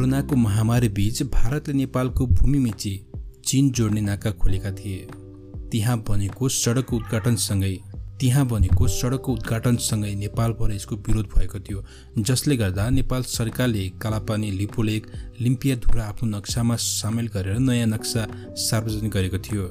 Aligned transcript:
कोरोनाको 0.00 0.36
महामारी 0.36 0.88
बीच 0.88 1.22
भारतले 1.22 1.72
नेपालको 1.74 2.26
भूमि 2.26 2.58
मिची 2.58 2.92
चीन 3.44 3.70
जोड्ने 3.70 4.00
नाका 4.00 4.30
खोलेका 4.32 4.70
थिए। 4.72 5.08
त्यहाँ 5.72 5.96
बनेको 6.08 6.48
सडकको 6.48 6.96
उद्घाटनसँगै 6.96 7.74
त्यहाँ 8.20 8.46
बनेको 8.48 8.88
सडकको 8.88 9.32
उद्घाटनसँगै 9.32 10.14
नेपालभर 10.14 10.72
यसको 10.72 10.96
विरोध 10.98 11.26
भएको 11.36 11.60
थियो 11.60 11.84
जसले 12.18 12.56
गर्दा 12.56 12.88
नेपाल 12.90 13.22
सरकारले 13.28 13.88
कालापानी 14.00 14.50
लिपुलेक 14.50 15.06
लिम्पियाधुरा 15.40 16.04
आफ्नो 16.04 16.28
नक्सामा 16.30 16.76
सामेल 16.80 17.28
गरेर 17.36 17.58
नयाँ 17.60 17.86
नक्सा 17.86 18.26
सार्वजनिक 18.56 19.12
गरेको 19.12 19.38
थियो। 19.38 19.66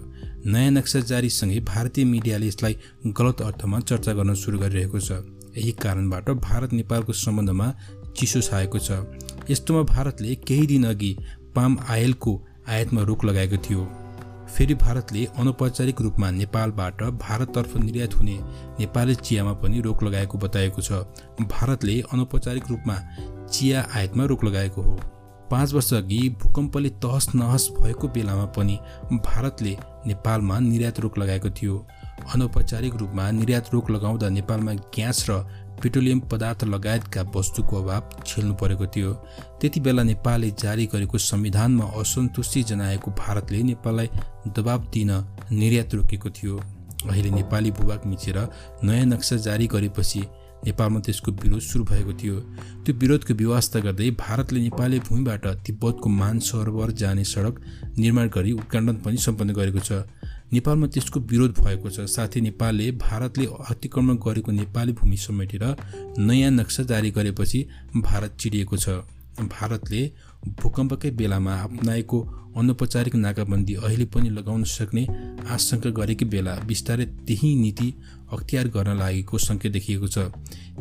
नयाँ 0.46 0.71
नक्सा 0.71 1.00
जारीसँगै 1.09 1.59
भारतीय 1.65 2.05
मिडियाले 2.05 2.47
यसलाई 2.47 2.77
गलत 3.18 3.41
अर्थमा 3.41 3.79
चर्चा 3.82 4.14
गर्न 4.14 4.33
सुरु 4.36 4.59
गरिरहेको 4.59 5.00
छ। 5.00 5.25
यही 5.57 5.71
कारणबाट 5.82 6.29
भारत 6.39 6.73
नेपालको 6.73 7.14
सम्बन्धमा 7.18 7.73
चिसो 8.18 8.41
छाएको 8.41 8.79
छ। 8.79 8.91
यस्तोमा 9.49 9.81
भारतले 9.83 10.35
केही 10.47 10.65
दिन 10.67 10.83
अघि 10.83 11.15
पाम 11.55 11.77
आयलको 11.89 12.33
आयातमा 12.69 13.01
रोक 13.01 13.25
लगाएको 13.25 13.57
थियो। 13.57 13.87
फेरि 14.55 14.73
भारतले 14.73 15.25
अनौपचारिक 15.39 16.01
रूपमा 16.01 16.29
नेपालबाट 16.31 17.01
भारततर्फ 17.03 17.75
निर्यात 17.77 18.15
हुने 18.15 18.37
नेपाली 18.79 19.15
चियामा 19.15 19.53
पनि 19.53 19.81
रोक 19.81 20.03
लगाएको 20.03 20.37
बताएको 20.37 20.81
छ। 20.81 20.91
भारतले 21.41 21.99
अनौपचारिक 22.13 22.69
रूपमा 22.69 22.97
चिया 23.47 23.87
आयातमा 23.95 24.25
रोक 24.25 24.43
लगाएको 24.43 24.81
हो। 24.81 24.99
पाँच 25.51 25.73
वर्ष 25.73 25.93
अघि 25.93 26.19
भूकम्पले 26.41 26.89
तहस 27.03 27.29
नहस 27.36 27.67
भएको 27.81 28.07
बेलामा 28.07 28.45
पनि 28.45 28.79
भारतले 29.11 29.77
नेपालमा 30.07 30.59
निर्यात 30.59 31.00
रोक 31.00 31.17
लगाएको 31.17 31.50
थियो। 31.50 31.87
अनौपचारिक 32.36 32.95
रूपमा 32.95 33.31
निर्यात 33.31 33.73
रोक 33.73 33.89
लगाउँदा 33.91 34.30
नेपालमा 34.30 34.73
ग्यास 34.73 35.25
र 35.30 35.39
पेट्रोलियम 35.81 36.19
पदार्थ 36.31 36.64
लगायतका 36.66 37.22
वस्तुको 37.36 37.81
अभाव 37.81 38.23
झेल्नु 38.28 38.53
परेको 38.61 38.86
थियो। 38.88 39.14
त्यति 39.62 39.80
बेला 39.80 40.03
नेपालले 40.03 40.50
जारी 40.59 40.86
गरेको 40.94 41.17
संविधानमा 41.20 41.86
असन्तुष्टि 42.02 42.64
जनाएको 42.64 43.12
भारतले 43.20 43.62
नेपाललाई 43.64 44.09
दबाब 44.58 44.90
दिन 44.94 45.12
निर्यात 45.52 45.95
रोकेको 45.95 46.30
थियो। 46.30 46.58
अहिले 47.02 47.30
नेपाली 47.31 47.72
भूभाग 47.72 48.06
मिचेर 48.06 48.38
नयाँ 48.84 49.06
नक्सा 49.06 49.36
जारी 49.40 49.68
गरेपछि 49.68 50.22
नेपालमा 50.66 51.00
त्यसको 51.00 51.31
विरोध 51.31 51.62
सुरु 51.62 51.84
भएको 51.86 52.14
थियो। 52.14 52.40
त्यो 52.84 52.94
विरोधको 53.00 53.34
व्यवस्था 53.34 53.80
गर्दै 53.80 54.09
भारतले 54.20 54.59
नेपाली 54.59 55.00
भूमिबाट 55.00 55.46
तिब्बतको 55.66 56.09
मान 56.12 56.40
सरोवर 56.44 56.92
जाने 56.92 57.23
सडक 57.23 57.62
निर्माण 57.98 58.28
गरी 58.28 58.52
उद्घाटन 58.52 58.96
पनि 59.00 59.18
सम्पन्न 59.18 59.53
गरेको 59.53 59.80
छ। 59.80 60.03
नेपालमा 60.53 60.88
त्यसको 60.88 61.19
विरोध 61.22 61.52
भएको 61.59 61.89
छ। 61.89 62.05
साथै 62.08 62.39
नेपालले 62.42 62.92
भारतले 62.97 63.45
अतिक्रमण 63.69 64.16
गरेको 64.17 64.52
नेपाली 64.52 64.91
भूमि 64.94 65.17
समेटेर 65.19 65.64
नयाँ 66.19 66.52
नक्सा 66.52 66.83
जारी 66.89 67.11
गरेपछि 67.11 67.59
भारत 67.97 68.31
चिडिएको 68.39 68.78
छ। 68.78 68.89
भारतले 69.39 70.02
भूकम्पकै 70.59 71.11
बेलामा 71.11 71.53
अप्नाएको 71.61 72.17
अनौपचारिक 72.59 73.16
नाकाबन्दी 73.16 73.73
अहिले 73.75 74.06
पनि 74.06 74.30
लगाउन 74.30 74.64
सक्ने 74.66 75.03
आशंका 75.47 75.89
गरेकै 76.00 76.25
बेला 76.25 76.53
बिस्तारै 76.67 77.06
त्यही 77.28 77.50
नीति 77.56 77.88
अख्तियार 78.34 78.67
गर्न 78.75 78.97
लागेको 78.97 79.38
सङ्केत 79.39 79.72
देखिएको 79.72 80.08
छ। 80.08 80.17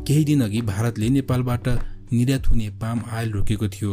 केही 0.06 0.25
दिन 0.25 0.41
अघि 0.42 0.60
भारतले 0.64 1.08
नेपालबाट 1.10 1.69
निर्यात 2.12 2.48
हुने 2.48 2.69
पाम 2.80 2.98
आयल 3.12 3.30
रोकेको 3.32 3.69
थियो। 3.69 3.92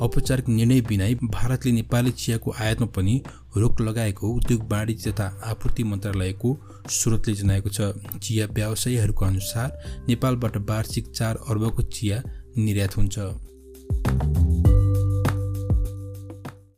औपचारिक 0.00 0.48
निर्णय 0.48 0.80
बिना 0.80 1.04
भारतले 1.24 1.72
नेपाली 1.72 2.10
चियाको 2.10 2.54
आयातमा 2.60 2.86
पनि 2.86 3.22
रोक 3.56 3.80
लगाएको 3.80 4.28
उद्योग 4.28 4.62
वाणिज्य 4.72 5.12
तथा 5.12 5.26
आपूर्ति 5.44 5.84
मन्त्रालयको 5.84 6.56
स्रोतले 6.90 7.34
जनाएको 7.34 7.68
छ। 7.68 7.80
चिया 8.22 8.46
व्यवसायीहरूको 8.46 9.24
अनुसार 9.24 10.04
नेपालबाट 10.08 10.56
वार्षिक 10.56 11.10
चार 11.10 11.36
अर्बको 11.48 11.82
चिया 11.82 12.22
निर्यात 12.58 12.96
हुन्छ। 12.96 13.18